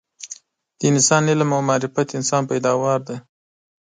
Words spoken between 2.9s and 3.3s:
دي